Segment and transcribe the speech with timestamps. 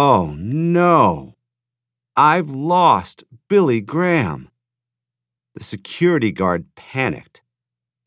[0.00, 1.34] Oh no!
[2.16, 4.48] I've lost Billy Graham.
[5.56, 7.42] The security guard panicked.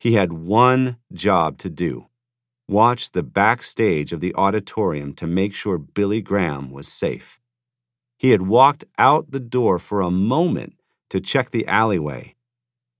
[0.00, 2.06] He had one job to do
[2.66, 7.38] watch the backstage of the auditorium to make sure Billy Graham was safe.
[8.16, 10.80] He had walked out the door for a moment
[11.10, 12.36] to check the alleyway,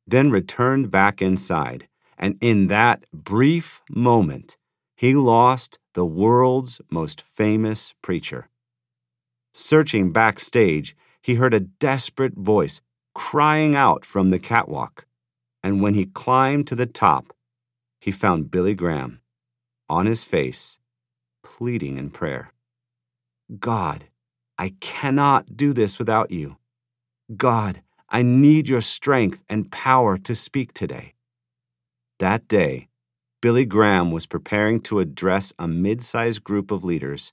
[0.07, 1.89] then returned back inside,
[2.19, 4.59] and in that brief moment,
[4.95, 8.51] he lost the world's most famous preacher.
[9.55, 12.81] Searching backstage, he heard a desperate voice
[13.15, 15.07] crying out from the catwalk,
[15.63, 17.35] and when he climbed to the top,
[18.01, 19.21] he found Billy Graham
[19.89, 20.79] on his face,
[21.45, 22.53] pleading in prayer.
[23.61, 24.07] God,
[24.59, 26.57] I cannot do this without you.
[27.37, 31.15] God, I need your strength and power to speak today.
[32.19, 32.89] That day,
[33.43, 37.33] Billy Graham was preparing to address a mid sized group of leaders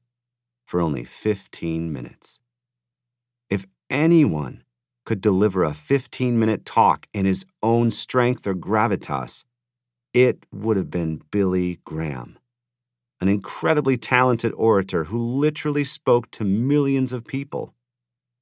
[0.70, 2.40] for only 15 minutes.
[3.50, 4.64] If anyone
[5.06, 9.46] could deliver a 15 minute talk in his own strength or gravitas,
[10.14, 12.38] it would have been Billy Graham
[13.22, 17.74] an incredibly talented orator who literally spoke to millions of people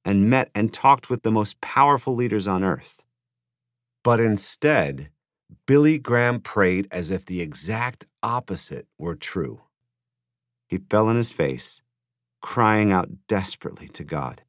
[0.04, 3.04] and met and talked with the most powerful leaders on earth.
[4.04, 5.10] But instead,
[5.66, 9.62] Billy Graham prayed as if the exact opposite were true.
[10.68, 11.82] He fell on his face,
[12.40, 14.42] crying out desperately to God.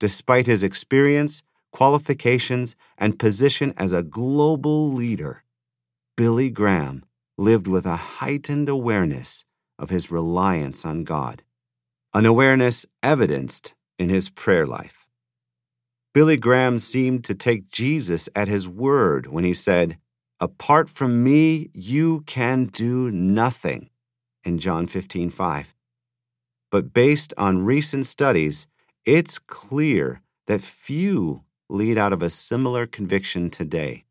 [0.00, 5.44] Despite his experience, qualifications, and position as a global leader,
[6.16, 7.04] Billy Graham
[7.36, 9.44] lived with a heightened awareness
[9.78, 11.42] of his reliance on God,
[12.14, 15.08] an awareness evidenced in his prayer life.
[16.14, 19.98] Billy Graham seemed to take Jesus at his word when he said,
[20.40, 23.90] Apart from me, you can do nothing,
[24.44, 25.74] in John 15 5.
[26.70, 28.66] But based on recent studies,
[29.04, 34.04] it's clear that few lead out of a similar conviction today.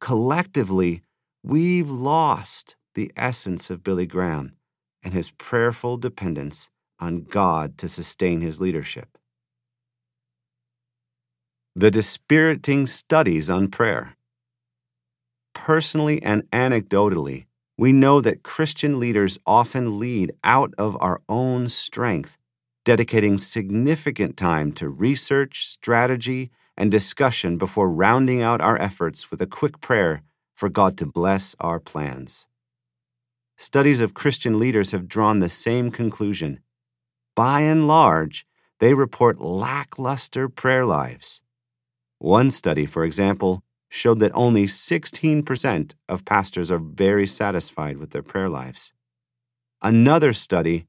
[0.00, 1.02] Collectively,
[1.42, 4.56] We've lost the essence of Billy Graham
[5.02, 9.16] and his prayerful dependence on God to sustain his leadership.
[11.74, 14.16] The dispiriting studies on prayer.
[15.54, 17.46] Personally and anecdotally,
[17.80, 22.36] we know that Christian leaders often lead out of our own strength,
[22.84, 29.46] dedicating significant time to research, strategy, and discussion before rounding out our efforts with a
[29.46, 30.20] quick prayer
[30.54, 32.46] for God to bless our plans.
[33.56, 36.60] Studies of Christian leaders have drawn the same conclusion.
[37.34, 38.44] By and large,
[38.80, 41.40] they report lackluster prayer lives.
[42.18, 48.22] One study, for example, showed that only 16% of pastors are very satisfied with their
[48.22, 48.92] prayer lives.
[49.82, 50.86] Another study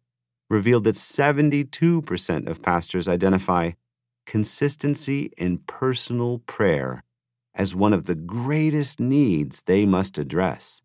[0.50, 3.72] revealed that 72% of pastors identify
[4.26, 7.04] consistency in personal prayer
[7.56, 10.82] as one of the greatest needs they must address.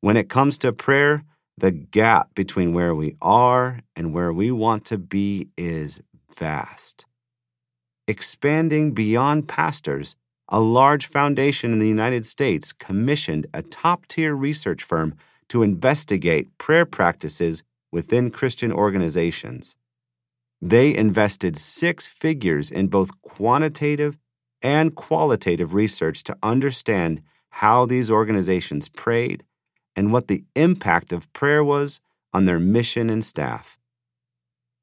[0.00, 1.22] When it comes to prayer,
[1.56, 6.00] the gap between where we are and where we want to be is
[6.36, 7.06] vast.
[8.08, 10.16] Expanding beyond pastors,
[10.52, 15.14] a large foundation in the United States commissioned a top tier research firm
[15.48, 19.76] to investigate prayer practices within Christian organizations.
[20.60, 24.18] They invested six figures in both quantitative
[24.60, 29.44] and qualitative research to understand how these organizations prayed
[29.96, 32.00] and what the impact of prayer was
[32.34, 33.78] on their mission and staff.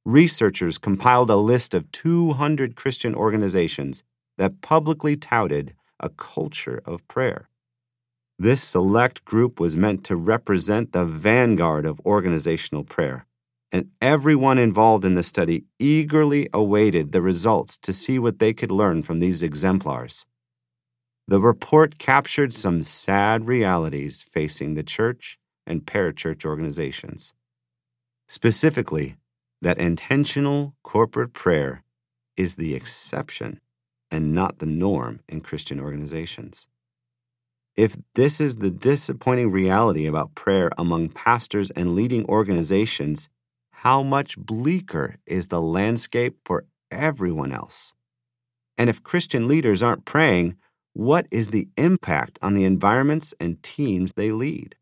[0.03, 4.03] Researchers compiled a list of 200 Christian organizations
[4.39, 7.47] that publicly touted a culture of prayer.
[8.39, 13.27] This select group was meant to represent the vanguard of organizational prayer
[13.71, 18.71] and everyone involved in the study eagerly awaited the results to see what they could
[18.71, 20.25] learn from these exemplars.
[21.27, 27.33] The report captured some sad realities facing the church and parachurch organizations.
[28.27, 29.17] Specifically,
[29.61, 31.83] that intentional corporate prayer
[32.35, 33.59] is the exception
[34.11, 36.67] and not the norm in Christian organizations.
[37.75, 43.29] If this is the disappointing reality about prayer among pastors and leading organizations,
[43.71, 47.93] how much bleaker is the landscape for everyone else?
[48.77, 50.57] And if Christian leaders aren't praying,
[50.93, 54.75] what is the impact on the environments and teams they lead?